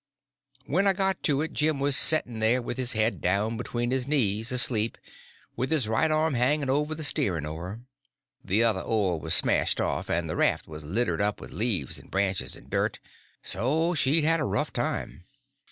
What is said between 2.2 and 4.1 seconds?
there with his head down between his